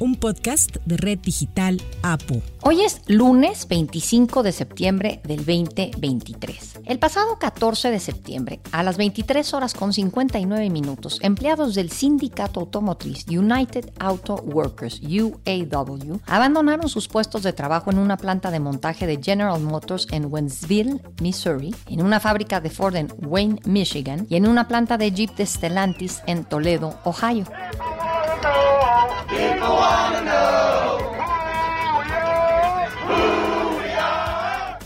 [0.00, 2.42] un podcast de Red Digital APO.
[2.62, 6.80] Hoy es lunes 25 de septiembre del 2023.
[6.84, 12.60] El pasado 14 de septiembre, a las 23 horas con 59 minutos, empleados del sindicato
[12.60, 19.06] automotriz United Auto Workers, UAW, abandonaron sus puestos de trabajo en una planta de montaje
[19.06, 24.36] de General Motors en Wentzville, Missouri, en una fábrica de Ford en Wayne, Michigan y
[24.36, 27.44] en una planta de Jeep de Stellantis en Toledo, Ohio.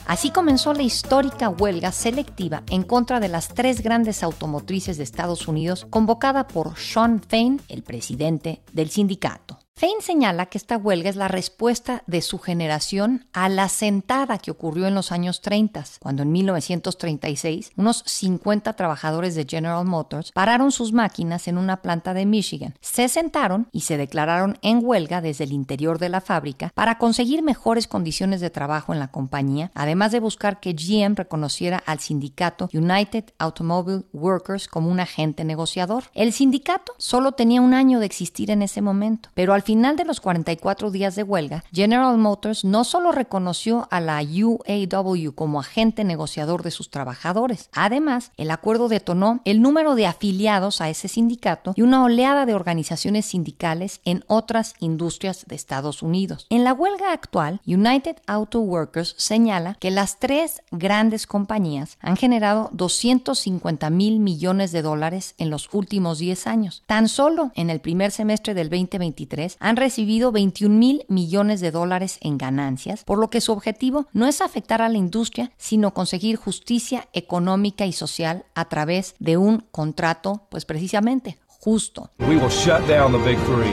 [0.08, 5.46] Así comenzó la histórica huelga selectiva en contra de las tres grandes automotrices de Estados
[5.46, 9.47] Unidos convocada por Sean Fain, el presidente del sindicato.
[9.78, 14.50] Fein señala que esta huelga es la respuesta de su generación a la sentada que
[14.50, 20.72] ocurrió en los años 30, cuando en 1936 unos 50 trabajadores de General Motors pararon
[20.72, 25.44] sus máquinas en una planta de Michigan, se sentaron y se declararon en huelga desde
[25.44, 30.10] el interior de la fábrica para conseguir mejores condiciones de trabajo en la compañía, además
[30.10, 36.02] de buscar que GM reconociera al sindicato United Automobile Workers como un agente negociador.
[36.14, 40.06] El sindicato solo tenía un año de existir en ese momento, pero al final de
[40.06, 46.04] los 44 días de huelga, General Motors no solo reconoció a la UAW como agente
[46.04, 51.74] negociador de sus trabajadores, además, el acuerdo detonó el número de afiliados a ese sindicato
[51.76, 56.46] y una oleada de organizaciones sindicales en otras industrias de Estados Unidos.
[56.48, 62.70] En la huelga actual, United Auto Workers señala que las tres grandes compañías han generado
[62.72, 66.84] 250 mil millones de dólares en los últimos 10 años.
[66.86, 72.18] Tan solo en el primer semestre del 2023 han recibido 21 mil millones de dólares
[72.20, 76.36] en ganancias, por lo que su objetivo no es afectar a la industria, sino conseguir
[76.36, 82.10] justicia económica y social a través de un contrato, pues precisamente justo.
[82.20, 83.72] We will shut down the big three.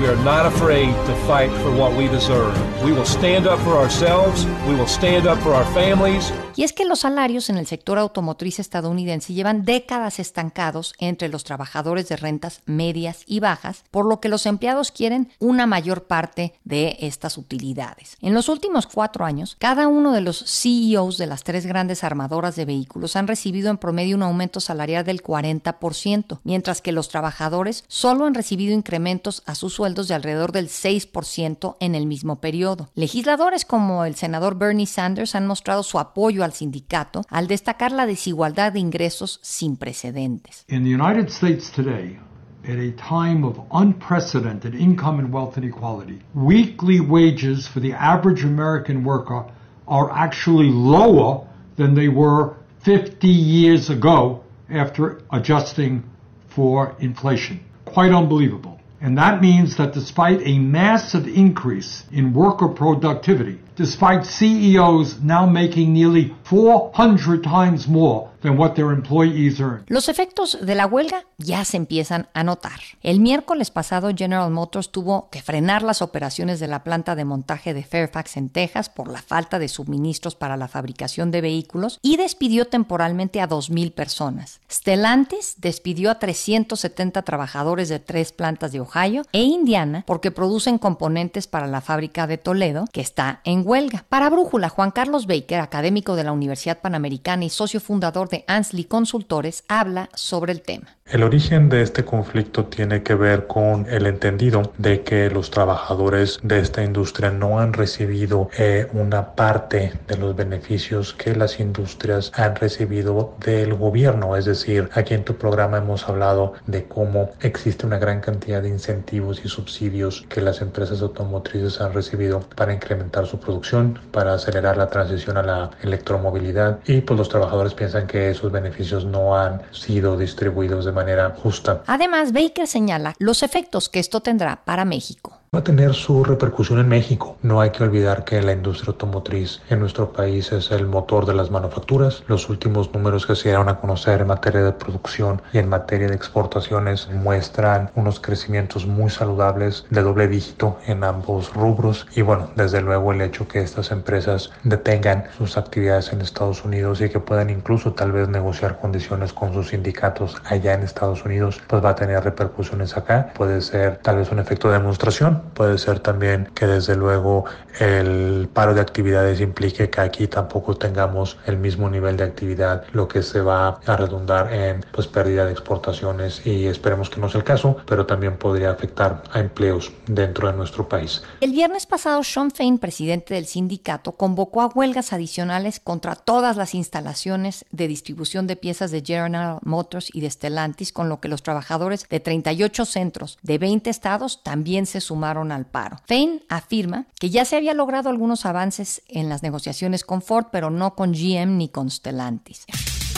[0.00, 2.54] We are not afraid to fight for what we deserve.
[2.84, 4.46] We will stand up for ourselves.
[4.66, 6.32] We will stand up for our families.
[6.56, 11.42] Y es que los salarios en el sector automotriz estadounidense llevan décadas estancados entre los
[11.42, 16.54] trabajadores de rentas medias y bajas, por lo que los empleados quieren una mayor parte
[16.64, 18.16] de estas utilidades.
[18.20, 22.54] En los últimos cuatro años, cada uno de los CEOs de las tres grandes armadoras
[22.54, 27.84] de vehículos han recibido en promedio un aumento salarial del 40%, mientras que los trabajadores
[27.88, 32.88] solo han recibido incrementos a sus sueldos de alrededor del 6% en el mismo periodo.
[32.94, 38.06] Legisladores como el senador Bernie Sanders han mostrado su apoyo al sindicato al destacar la
[38.06, 40.64] desigualdad de ingresos sin precedentes.
[40.68, 42.18] In the United States today,
[42.66, 49.04] at a time of unprecedented income and wealth inequality, weekly wages for the average American
[49.04, 49.44] worker
[49.86, 51.46] are actually lower
[51.76, 56.02] than they were 50 years ago after adjusting
[56.48, 57.60] for inflation.
[57.84, 58.80] Quite unbelievable.
[59.00, 65.92] And that means that despite a massive increase in worker productivity, despite CEOs now making
[65.92, 69.84] nearly 400 times more than what their employees earn.
[69.88, 72.78] Los efectos de la huelga ya se empiezan a notar.
[73.02, 77.72] El miércoles pasado General Motors tuvo que frenar las operaciones de la planta de montaje
[77.72, 82.18] de Fairfax en Texas por la falta de suministros para la fabricación de vehículos y
[82.18, 84.60] despidió temporalmente a 2.000 personas.
[84.70, 91.46] Stellantis despidió a 370 trabajadores de tres plantas de Ohio e Indiana porque producen componentes
[91.46, 94.04] para la fábrica de Toledo que está en huelga.
[94.08, 98.84] Para Brújula, Juan Carlos Baker, académico de la Universidad Panamericana y socio fundador de Ansley
[98.84, 100.96] Consultores, habla sobre el tema.
[101.12, 106.40] El origen de este conflicto tiene que ver con el entendido de que los trabajadores
[106.42, 112.32] de esta industria no han recibido eh, una parte de los beneficios que las industrias
[112.34, 114.34] han recibido del gobierno.
[114.34, 118.70] Es decir, aquí en tu programa hemos hablado de cómo existe una gran cantidad de
[118.70, 124.78] incentivos y subsidios que las empresas automotrices han recibido para incrementar su producción, para acelerar
[124.78, 129.60] la transición a la electromovilidad y pues los trabajadores piensan que esos beneficios no han
[129.70, 131.82] sido distribuidos de manera justa.
[131.86, 136.80] Además, Baker señala los efectos que esto tendrá para México va a tener su repercusión
[136.80, 137.36] en México.
[137.42, 141.34] No hay que olvidar que la industria automotriz en nuestro país es el motor de
[141.34, 142.24] las manufacturas.
[142.26, 146.08] Los últimos números que se dieron a conocer en materia de producción y en materia
[146.08, 152.50] de exportaciones muestran unos crecimientos muy saludables de doble dígito en ambos rubros y bueno,
[152.56, 157.20] desde luego el hecho que estas empresas detengan sus actividades en Estados Unidos y que
[157.20, 161.90] puedan incluso tal vez negociar condiciones con sus sindicatos allá en Estados Unidos, pues va
[161.90, 163.32] a tener repercusiones acá.
[163.36, 167.44] Puede ser tal vez un efecto de demostración puede ser también que desde luego
[167.80, 173.08] el paro de actividades implique que aquí tampoco tengamos el mismo nivel de actividad, lo
[173.08, 177.40] que se va a redundar en pues pérdida de exportaciones y esperemos que no sea
[177.40, 181.22] el caso, pero también podría afectar a empleos dentro de nuestro país.
[181.40, 186.74] El viernes pasado, Sean Fain, presidente del sindicato, convocó a huelgas adicionales contra todas las
[186.74, 191.42] instalaciones de distribución de piezas de General Motors y de Stellantis, con lo que los
[191.42, 195.98] trabajadores de 38 centros de 20 estados también se sumaron al paro.
[196.06, 200.70] Fain afirma que ya se había logrado algunos avances en las negociaciones con Ford, pero
[200.70, 202.64] no con GM ni con Stellantis.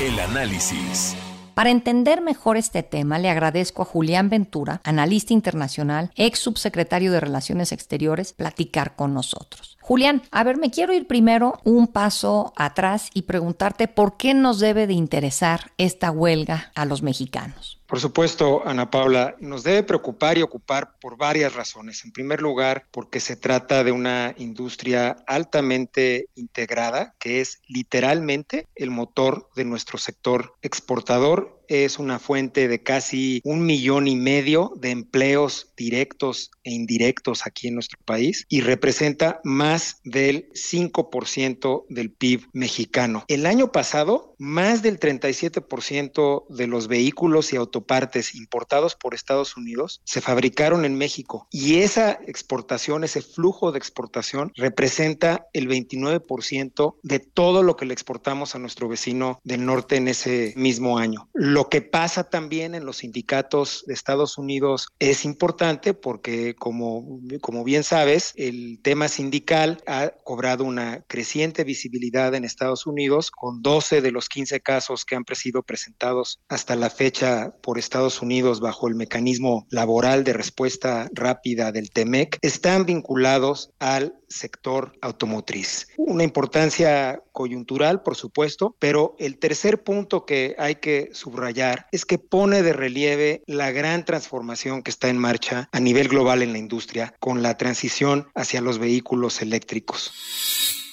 [0.01, 1.17] El análisis.
[1.57, 7.21] Para entender mejor este tema, le agradezco a Julián Ventura, analista internacional, ex subsecretario de
[7.21, 9.79] Relaciones Exteriores, platicar con nosotros.
[9.81, 14.59] Julián, a ver, me quiero ir primero un paso atrás y preguntarte por qué nos
[14.59, 17.79] debe de interesar esta huelga a los mexicanos.
[17.87, 22.05] Por supuesto, Ana Paula, nos debe preocupar y ocupar por varias razones.
[22.05, 28.91] En primer lugar, porque se trata de una industria altamente integrada, que es literalmente el
[28.91, 34.91] motor de nuestro sector exportador es una fuente de casi un millón y medio de
[34.91, 42.49] empleos directos e indirectos aquí en nuestro país y representa más del 5% del PIB
[42.53, 43.25] mexicano.
[43.29, 50.01] El año pasado, más del 37% de los vehículos y autopartes importados por Estados Unidos
[50.05, 57.19] se fabricaron en México y esa exportación, ese flujo de exportación representa el 29% de
[57.19, 61.29] todo lo que le exportamos a nuestro vecino del norte en ese mismo año.
[61.35, 67.65] Lo que pasa también en los sindicatos de Estados Unidos es importante porque, como, como
[67.65, 74.01] bien sabes, el tema sindical ha cobrado una creciente visibilidad en Estados Unidos con 12
[74.01, 78.87] de los 15 casos que han sido presentados hasta la fecha por Estados Unidos bajo
[78.87, 85.89] el mecanismo laboral de respuesta rápida del TEMEC están vinculados al sector automotriz.
[85.97, 92.19] Una importancia coyuntural, por supuesto, pero el tercer punto que hay que subrayar es que
[92.19, 96.59] pone de relieve la gran transformación que está en marcha a nivel global en la
[96.59, 100.13] industria con la transición hacia los vehículos eléctricos.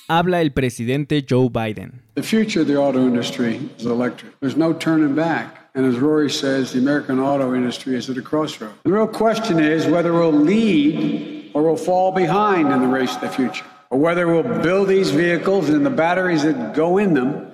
[0.08, 2.02] Habla el presidente Joe Biden.
[2.16, 4.40] The future of the auto industry is electric.
[4.40, 5.63] There's no turning back.
[5.76, 8.74] And as Rory says, the American auto industry is at a crossroad.
[8.84, 13.22] The real question is whether we'll lead or we'll fall behind in the race to
[13.22, 17.53] the future, or whether we'll build these vehicles and the batteries that go in them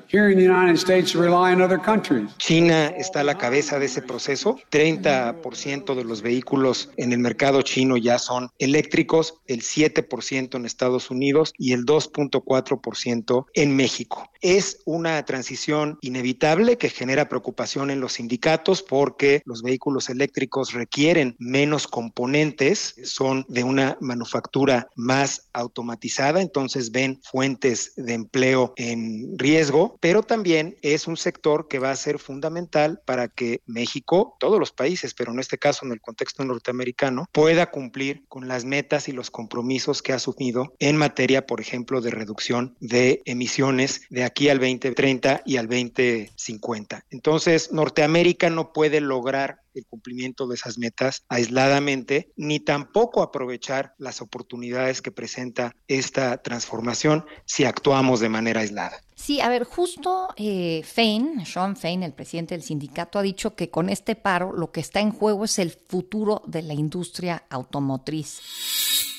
[2.38, 4.58] China está a la cabeza de ese proceso.
[4.72, 11.12] 30% de los vehículos en el mercado chino ya son eléctricos, el 7% en Estados
[11.12, 14.32] Unidos y el 2.4% en México.
[14.42, 21.36] Es una transición inevitable que genera preocupación en los sindicatos porque los vehículos eléctricos requieren
[21.38, 29.99] menos componentes, son de una manufactura más automatizada, entonces ven fuentes de empleo en riesgo,
[30.00, 34.72] pero también es un sector que va a ser fundamental para que México, todos los
[34.72, 39.12] países, pero en este caso en el contexto norteamericano, pueda cumplir con las metas y
[39.12, 44.50] los compromisos que ha asumido en materia, por ejemplo, de reducción de emisiones de aquí
[44.50, 47.06] al 2030 y al 2050.
[47.10, 54.21] Entonces, Norteamérica no puede lograr el cumplimiento de esas metas aisladamente, ni tampoco aprovechar las
[54.21, 59.02] oportunidades que presenta esta transformación si actuamos de manera aislada.
[59.16, 63.69] Sí, a ver, justo eh, Fein, Sean Fein, el presidente del sindicato, ha dicho que
[63.69, 68.42] con este paro lo que está en juego es el futuro de la industria automotriz.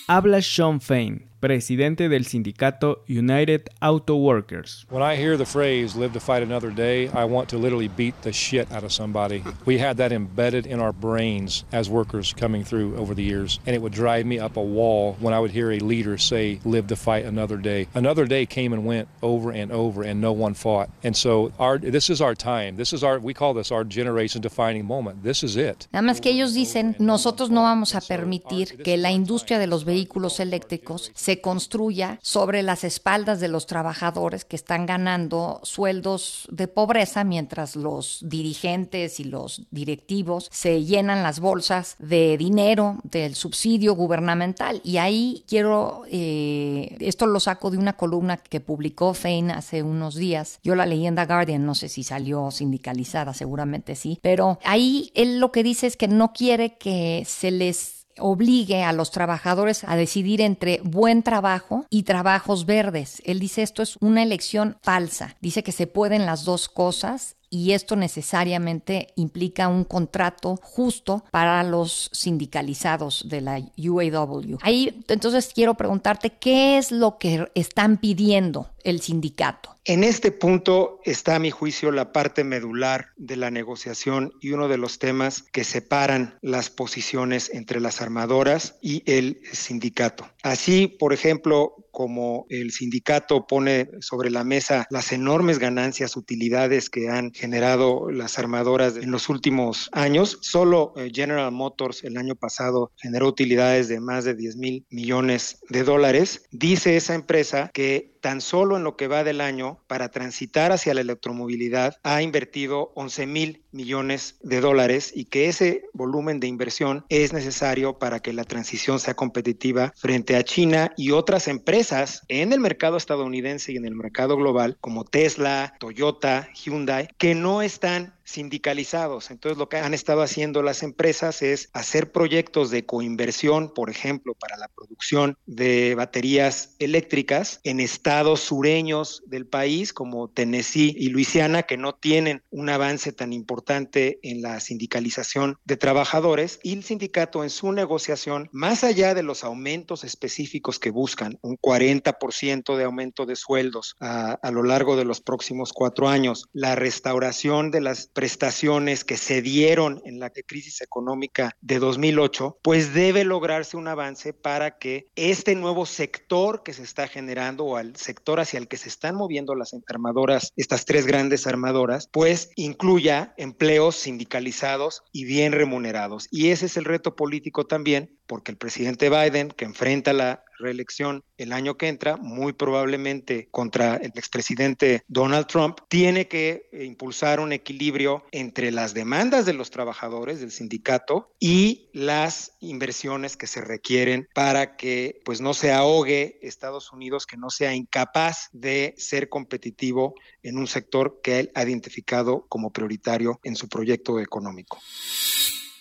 [0.06, 4.86] Habla Sean Fein, presidente del sindicato United Auto Workers.
[4.90, 8.14] When I hear the phrase live to fight another day, I want to literally beat
[8.22, 9.42] the shit out of somebody.
[9.64, 13.74] We had that embedded in our brains as workers coming through over the years, and
[13.74, 16.86] it would drive me up a wall when I would hear a leader say live
[16.88, 17.86] to fight another day.
[17.94, 20.90] Another day came and went over and over and no one fought.
[21.02, 22.76] And so our this is our time.
[22.76, 25.22] This is our we call this our generation defining moment.
[25.22, 25.88] This is it.
[25.92, 29.84] Nada más que ellos dicen, nosotros no vamos a permitir que la industria de los
[29.84, 36.48] vehículos eléctricos se se construya sobre las espaldas de los trabajadores que están ganando sueldos
[36.50, 43.36] de pobreza mientras los dirigentes y los directivos se llenan las bolsas de dinero del
[43.36, 44.80] subsidio gubernamental.
[44.82, 50.16] Y ahí quiero, eh, esto lo saco de una columna que publicó Fein hace unos
[50.16, 50.58] días.
[50.64, 55.12] Yo la leí en The Guardian, no sé si salió sindicalizada, seguramente sí, pero ahí
[55.14, 59.84] él lo que dice es que no quiere que se les obligue a los trabajadores
[59.84, 63.22] a decidir entre buen trabajo y trabajos verdes.
[63.24, 65.36] Él dice esto es una elección falsa.
[65.40, 71.62] Dice que se pueden las dos cosas y esto necesariamente implica un contrato justo para
[71.64, 74.58] los sindicalizados de la UAW.
[74.62, 79.76] Ahí entonces quiero preguntarte qué es lo que están pidiendo el sindicato.
[79.84, 84.68] En este punto está, a mi juicio, la parte medular de la negociación y uno
[84.68, 90.28] de los temas que separan las posiciones entre las armadoras y el sindicato.
[90.42, 97.08] Así, por ejemplo, como el sindicato pone sobre la mesa las enormes ganancias, utilidades que
[97.08, 102.92] han generado las armadoras en los últimos años, solo eh, General Motors el año pasado
[102.96, 106.42] generó utilidades de más de 10 mil millones de dólares.
[106.50, 110.94] Dice esa empresa que tan solo en lo que va del año, para transitar hacia
[110.94, 117.04] la electromovilidad, ha invertido 11 mil millones de dólares y que ese volumen de inversión
[117.08, 122.52] es necesario para que la transición sea competitiva frente a China y otras empresas en
[122.52, 128.14] el mercado estadounidense y en el mercado global como Tesla, Toyota, Hyundai, que no están
[128.24, 129.30] sindicalizados.
[129.30, 134.34] Entonces lo que han estado haciendo las empresas es hacer proyectos de coinversión, por ejemplo,
[134.34, 141.62] para la producción de baterías eléctricas en estados sureños del país como Tennessee y Luisiana
[141.62, 147.44] que no tienen un avance tan importante en la sindicalización de trabajadores y el sindicato
[147.44, 153.26] en su negociación, más allá de los aumentos específicos que buscan, un 40% de aumento
[153.26, 158.08] de sueldos a, a lo largo de los próximos cuatro años, la restauración de las
[158.08, 164.32] prestaciones que se dieron en la crisis económica de 2008, pues debe lograrse un avance
[164.32, 168.76] para que este nuevo sector que se está generando o al sector hacia el que
[168.76, 175.52] se están moviendo las armadoras, estas tres grandes armadoras, pues incluya empleos sindicalizados y bien
[175.52, 176.26] remunerados.
[176.30, 181.24] Y ese es el reto político también, porque el presidente Biden, que enfrenta la reelección
[181.36, 187.52] el año que entra, muy probablemente contra el expresidente Donald Trump, tiene que impulsar un
[187.52, 194.28] equilibrio entre las demandas de los trabajadores del sindicato y las inversiones que se requieren
[194.34, 200.14] para que pues no se ahogue Estados Unidos, que no sea incapaz de ser competitivo
[200.42, 204.78] en un sector que él ha identificado como prioritario en su proyecto económico.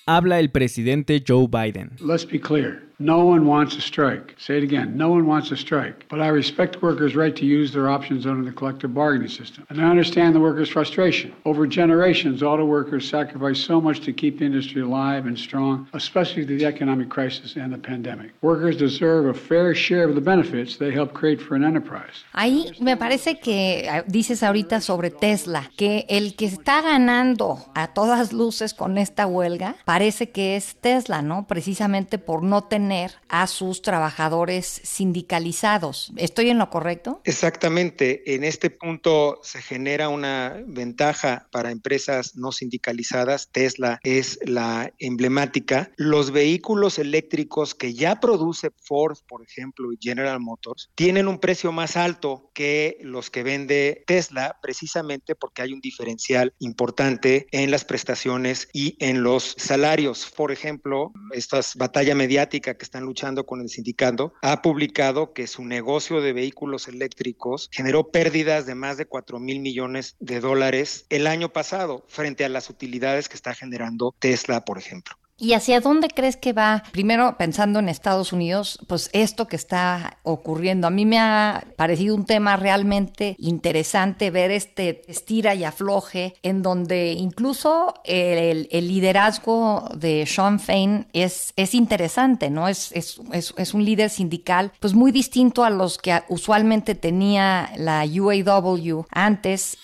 [0.06, 1.92] Habla el presidente Joe Biden.
[2.00, 2.89] Let's be clear.
[3.02, 4.36] No one wants a strike.
[4.38, 4.98] Say it again.
[4.98, 6.06] No one wants a strike.
[6.10, 9.66] But I respect workers' right to use their options under the collective bargaining system.
[9.70, 11.34] And I understand the workers' frustration.
[11.46, 16.46] Over generations, auto workers sacrificed so much to keep the industry alive and strong, especially
[16.46, 18.32] through the economic crisis and the pandemic.
[18.42, 22.26] Workers deserve a fair share of the benefits they help create for an enterprise.
[22.34, 27.94] Ahí me parece que ah, dices ahorita sobre Tesla, que el que está ganando a
[27.94, 31.48] todas luces con esta huelga parece que es Tesla, ¿no?
[31.48, 32.89] Precisamente por no tener
[33.28, 36.12] a sus trabajadores sindicalizados.
[36.16, 37.22] ¿Estoy en lo correcto?
[37.24, 38.36] Exactamente.
[38.36, 43.50] En este punto se genera una ventaja para empresas no sindicalizadas.
[43.52, 45.92] Tesla es la emblemática.
[45.98, 51.72] Los vehículos eléctricos que ya produce Ford, por ejemplo, y General Motors, tienen un precio
[51.72, 57.86] más alto que los que vende Tesla, precisamente porque hay un diferencial importante en las
[57.86, 60.32] prestaciones y en los salarios.
[60.36, 65.64] Por ejemplo, estas batalla mediática que están luchando con el sindicato, ha publicado que su
[65.64, 71.28] negocio de vehículos eléctricos generó pérdidas de más de 4 mil millones de dólares el
[71.28, 75.19] año pasado frente a las utilidades que está generando Tesla, por ejemplo.
[75.40, 76.84] ¿Y hacia dónde crees que va?
[76.92, 80.88] Primero, pensando en Estados Unidos, pues esto que está ocurriendo.
[80.88, 86.62] A mí me ha parecido un tema realmente interesante ver este estira y afloje, en
[86.62, 92.68] donde incluso el, liderazgo de Sean Fain es, es interesante, ¿no?
[92.68, 98.06] Es, es, es, un líder sindical, pues muy distinto a los que usualmente tenía la
[98.06, 99.78] UAW antes.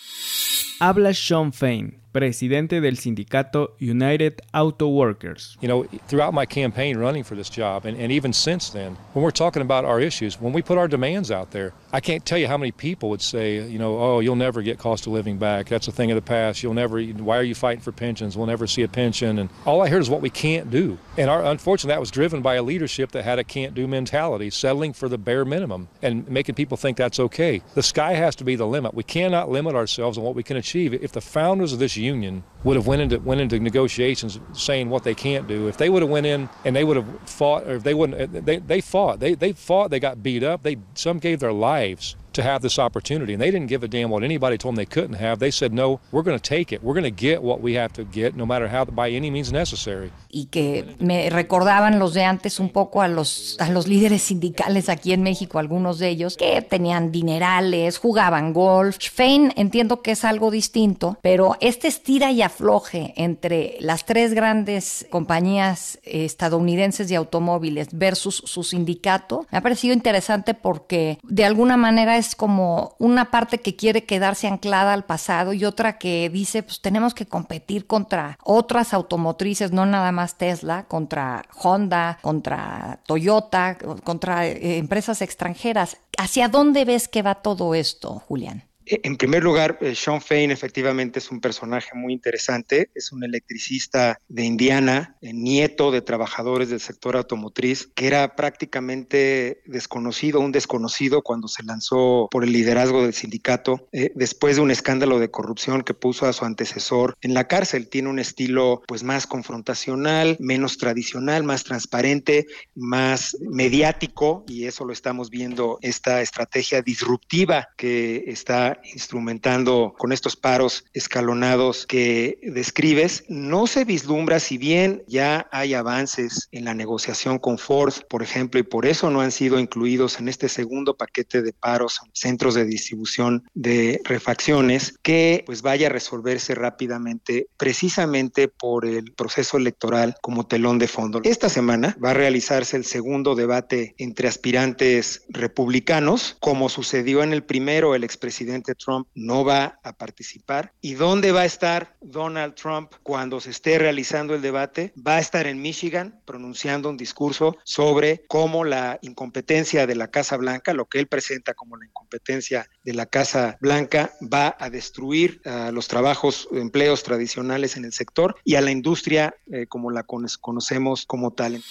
[0.80, 5.58] Habla Sean Fain presidente del sindicato United Auto Workers.
[5.60, 9.22] You know, throughout my campaign running for this job, and, and even since then, when
[9.22, 12.38] we're talking about our issues, when we put our demands out there, I can't tell
[12.38, 15.38] you how many people would say, you know, oh, you'll never get cost of living
[15.38, 15.68] back.
[15.68, 16.64] That's a thing of the past.
[16.64, 18.38] You'll never, why are you fighting for pensions?
[18.38, 19.38] We'll never see a pension.
[19.38, 20.98] And all I heard is what we can't do.
[21.18, 24.52] And our, unfortunately, that was driven by a leadership that had a can't do mentality,
[24.52, 27.62] settling for the bare minimum and making people think that's okay.
[27.74, 28.94] The sky has to be the limit.
[28.94, 30.94] We cannot limit ourselves on what we can achieve.
[30.94, 35.04] If the founders of this union would have went into went into negotiations saying what
[35.04, 37.76] they can't do, if they would have went in and they would have fought, or
[37.76, 41.20] if they wouldn't, they, they fought, they, they fought, they got beat up, they some
[41.20, 43.34] gave their lives to have this opportunity.
[43.34, 45.39] And they didn't give a damn what anybody told them they couldn't have.
[45.39, 46.84] They said, no, we're going take it.
[46.84, 50.12] We're going get what we have to get, no matter how, by any means necessary.
[50.30, 54.89] Y que me recordaban los de antes un poco a los, a los líderes sindicales
[54.89, 58.98] aquí en México, algunos de ellos, que tenían dinerales, jugaban golf.
[59.00, 65.08] Fein entiendo que es algo distinto, pero este estira y afloje entre las tres grandes
[65.10, 72.18] compañías estadounidenses de automóviles versus su sindicato me ha parecido interesante porque de alguna manera
[72.18, 76.82] es como una parte que quiere quedarse anclada al pasado y otra que dice pues
[76.82, 84.48] tenemos que competir contra otras automotrices, no nada más Tesla, contra Honda, contra Toyota, contra
[84.48, 85.98] eh, empresas extranjeras.
[86.17, 88.63] ¿Hacia dónde ves que va todo esto, Julián?
[88.86, 93.24] Eh, en primer lugar, eh, Sean Fain efectivamente es un personaje muy interesante, es un
[93.24, 100.51] electricista de Indiana, eh, nieto de trabajadores del sector automotriz, que era prácticamente desconocido, un
[100.51, 105.82] desconocido cuando se lanzó por el liderazgo del sindicato, después de un escándalo de corrupción
[105.82, 107.88] que puso a su antecesor en la cárcel.
[107.88, 114.94] Tiene un estilo pues más confrontacional, menos tradicional, más transparente, más mediático, y eso lo
[114.94, 123.67] estamos viendo, esta estrategia disruptiva que está instrumentando con estos paros escalonados que describes, no
[123.67, 128.63] se vislumbra si bien ya hay avances en la negociación con Ford, por ejemplo, y
[128.63, 133.44] por eso no han sido incluidos en este segundo paquete de paros centros de distribución
[133.53, 140.79] de refacciones que pues vaya a resolverse rápidamente precisamente por el proceso electoral como telón
[140.79, 141.22] de fondo.
[141.24, 147.44] Esta semana va a realizarse el segundo debate entre aspirantes republicanos, como sucedió en el
[147.44, 150.72] primero el expresidente Trump no va a participar.
[150.82, 154.94] ¿Y dónde va a estar Donald Trump cuando se esté realizando el debate?
[155.06, 160.38] Va a estar en Michigan pronunciando un discurso sobre cómo la incompetencia de la Casa
[160.38, 165.42] Blanca, lo que él presenta como la incompetencia de la Casa Blanca, va a destruir
[165.72, 171.06] los trabajos, empleos tradicionales en el sector y a la industria eh, como la conocemos
[171.06, 171.62] como tal.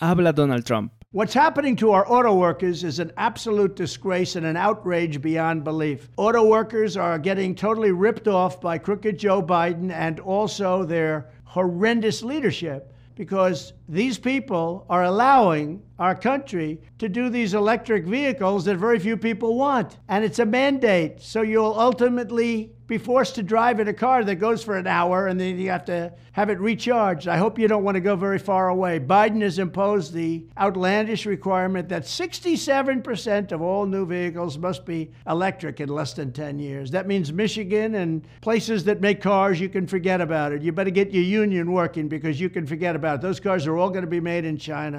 [0.00, 0.92] Habla Donald Trump.
[1.16, 6.10] What's happening to our auto workers is an absolute disgrace and an outrage beyond belief.
[6.18, 12.22] Auto workers are getting totally ripped off by crooked Joe Biden and also their horrendous
[12.22, 18.98] leadership because these people are allowing our country to do these electric vehicles that very
[18.98, 19.98] few people want.
[20.08, 21.22] And it's a mandate.
[21.22, 25.26] So you'll ultimately be forced to drive in a car that goes for an hour
[25.26, 27.26] and then you have to have it recharged.
[27.26, 29.00] I hope you don't want to go very far away.
[29.00, 35.80] Biden has imposed the outlandish requirement that 67% of all new vehicles must be electric
[35.80, 36.90] in less than 10 years.
[36.92, 40.62] That means Michigan and places that make cars, you can forget about it.
[40.62, 43.22] You better get your union working because you can forget about it.
[43.22, 43.75] Those cars are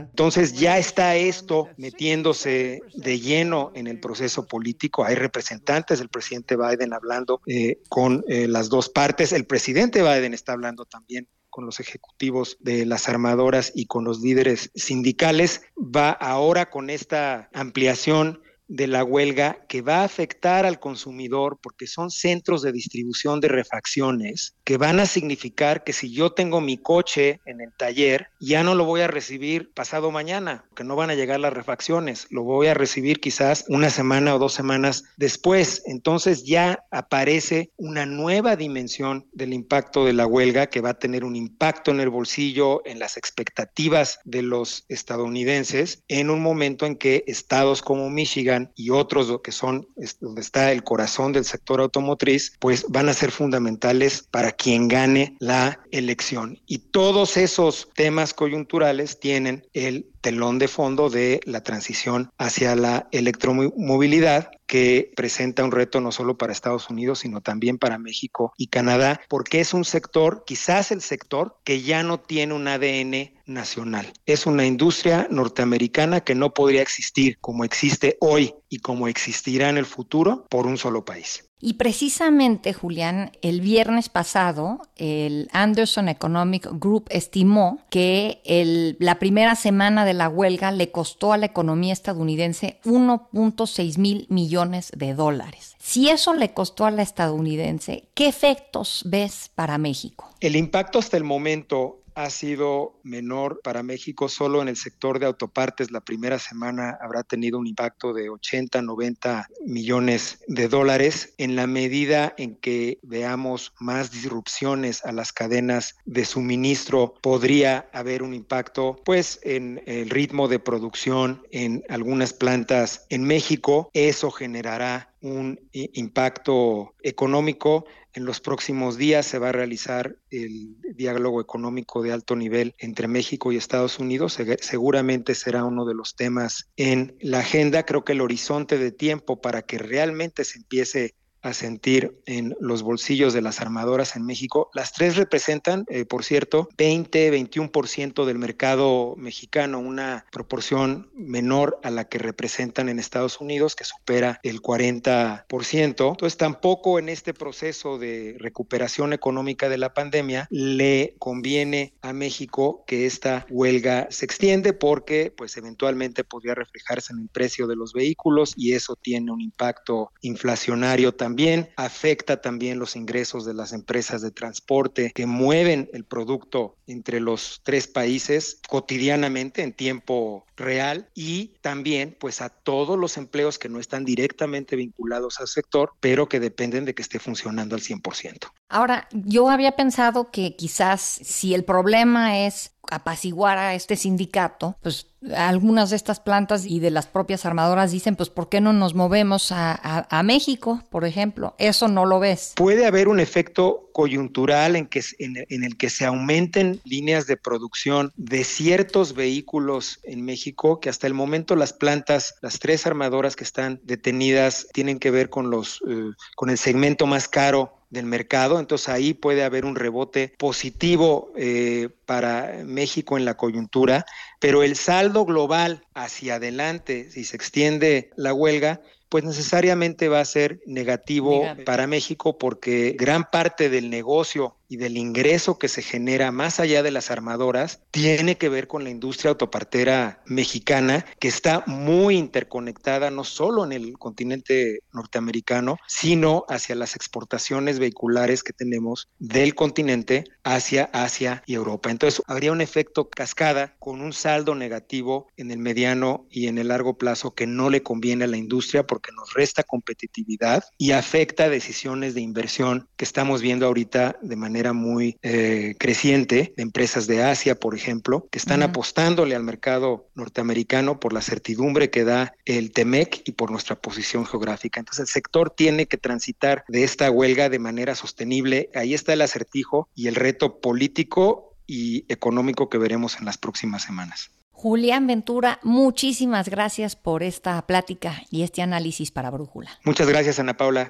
[0.10, 5.04] Entonces ya está esto metiéndose de lleno en el proceso político.
[5.04, 9.34] Hay representantes del presidente Biden hablando eh, con eh, las dos partes.
[9.34, 14.22] El presidente Biden está hablando también con los ejecutivos de las armadoras y con los
[14.22, 15.62] líderes sindicales.
[15.76, 21.88] Va ahora con esta ampliación de la huelga que va a afectar al consumidor porque
[21.88, 26.78] son centros de distribución de refacciones que van a significar que si yo tengo mi
[26.78, 31.10] coche en el taller, ya no lo voy a recibir pasado mañana, que no van
[31.10, 35.84] a llegar las refacciones, lo voy a recibir quizás una semana o dos semanas después.
[35.86, 41.24] Entonces ya aparece una nueva dimensión del impacto de la huelga que va a tener
[41.24, 46.96] un impacto en el bolsillo, en las expectativas de los estadounidenses, en un momento en
[46.96, 49.88] que estados como Michigan y otros que son
[50.20, 55.36] donde está el corazón del sector automotriz, pues van a ser fundamentales para quien gane
[55.40, 56.60] la elección.
[56.66, 63.08] Y todos esos temas coyunturales tienen el telón de fondo de la transición hacia la
[63.12, 68.68] electromovilidad que presenta un reto no solo para Estados Unidos, sino también para México y
[68.68, 74.12] Canadá, porque es un sector, quizás el sector, que ya no tiene un ADN nacional.
[74.26, 79.78] Es una industria norteamericana que no podría existir como existe hoy y como existirá en
[79.78, 81.48] el futuro por un solo país.
[81.60, 90.06] Y precisamente, Julián, el viernes pasado, el Anderson Economic Group estimó que la primera semana
[90.06, 95.76] de la huelga le costó a la economía estadounidense 1.6 mil millones de dólares.
[95.80, 100.30] Si eso le costó a la estadounidense, ¿qué efectos ves para México?
[100.40, 104.28] El impacto hasta el momento ha sido menor para México.
[104.28, 108.82] Solo en el sector de autopartes la primera semana habrá tenido un impacto de 80,
[108.82, 111.36] 90 millones de dólares.
[111.38, 118.24] En la medida en que veamos más disrupciones a las cadenas de suministro, podría haber
[118.24, 123.92] un impacto pues en el ritmo de producción en algunas plantas en México.
[123.94, 127.86] Eso generará un impacto económico.
[128.14, 133.08] En los próximos días se va a realizar el diálogo económico de alto nivel entre
[133.08, 134.38] México y Estados Unidos.
[134.60, 137.84] Seguramente será uno de los temas en la agenda.
[137.84, 141.16] Creo que el horizonte de tiempo para que realmente se empiece
[141.48, 144.70] a sentir en los bolsillos de las armadoras en México.
[144.74, 151.90] Las tres representan, eh, por cierto, 20, 21% del mercado mexicano, una proporción menor a
[151.90, 156.12] la que representan en Estados Unidos, que supera el 40%.
[156.12, 162.84] Entonces, tampoco en este proceso de recuperación económica de la pandemia le conviene a México
[162.86, 167.94] que esta huelga se extiende porque, pues, eventualmente podría reflejarse en el precio de los
[167.94, 173.72] vehículos y eso tiene un impacto inflacionario también también afecta también los ingresos de las
[173.72, 181.10] empresas de transporte que mueven el producto entre los tres países cotidianamente en tiempo real
[181.14, 186.28] y también pues a todos los empleos que no están directamente vinculados al sector, pero
[186.28, 188.50] que dependen de que esté funcionando al 100%.
[188.70, 195.08] Ahora, yo había pensado que quizás si el problema es apaciguar a este sindicato, pues
[195.36, 198.94] algunas de estas plantas y de las propias armadoras dicen, pues, ¿por qué no nos
[198.94, 201.56] movemos a, México, por ejemplo?
[201.58, 202.54] Eso no lo ves.
[202.56, 208.12] Puede haber un efecto coyuntural en, que, en, el que se aumenten líneas de producción
[208.16, 213.44] de ciertos vehículos en México, que hasta el momento las plantas, las tres armadoras que
[213.44, 218.60] están detenidas, tienen que ver con, los, eh, con el segmento más caro del mercado,
[218.60, 224.06] entonces ahí puede haber un rebote positivo eh, para México en la coyuntura,
[224.40, 230.26] pero el saldo global hacia adelante, si se extiende la huelga, pues necesariamente va a
[230.26, 236.32] ser negativo para México porque gran parte del negocio y del ingreso que se genera
[236.32, 241.64] más allá de las armadoras tiene que ver con la industria autopartera mexicana que está
[241.68, 249.08] muy interconectada no solo en el continente norteamericano, sino hacia las exportaciones vehiculares que tenemos
[249.20, 251.90] del continente hacia Asia y Europa.
[251.90, 256.70] Entonces habría un efecto cascada con un saldo negativo en el mediano y en el
[256.70, 261.50] largo plazo que no le conviene a la industria porque nos resta competitividad y afecta
[261.50, 267.24] decisiones de inversión que estamos viendo ahorita de manera muy eh, creciente de empresas de
[267.24, 272.72] Asia, por ejemplo, que están apostándole al mercado norteamericano por la certidumbre que da el
[272.72, 274.80] TEMEC y por nuestra posición geográfica.
[274.80, 278.70] Entonces el sector tiene que transitar de esta huelga de manera sostenible.
[278.76, 283.84] Ahí está el acertijo y el reto político y económico que veremos en las próximas
[283.84, 284.32] semanas.
[284.52, 289.70] Julián Ventura, muchísimas gracias por esta plática y este análisis para Brújula.
[289.84, 290.90] Muchas gracias, Ana Paula.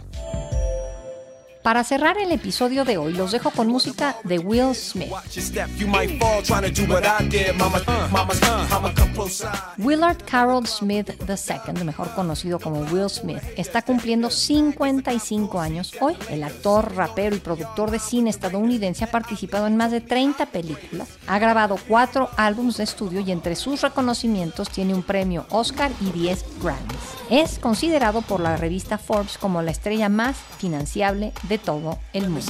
[1.63, 5.11] Para cerrar el episodio de hoy, los dejo con música de Will Smith.
[9.77, 16.15] Willard Carroll Smith II, mejor conocido como Will Smith, está cumpliendo 55 años hoy.
[16.29, 21.09] El actor, rapero y productor de cine estadounidense ha participado en más de 30 películas,
[21.27, 26.11] ha grabado cuatro álbumes de estudio y entre sus reconocimientos tiene un premio Oscar y
[26.11, 27.21] 10 Grammys.
[27.29, 32.49] Es considerado por la revista Forbes como la estrella más financiable de todo el mundo.